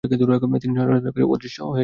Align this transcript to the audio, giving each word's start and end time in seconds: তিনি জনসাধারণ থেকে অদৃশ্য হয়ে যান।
তিনি 0.03 0.15
জনসাধারণ 0.21 0.99
থেকে 1.07 1.21
অদৃশ্য 1.25 1.57
হয়ে 1.61 1.69
যান। 1.69 1.79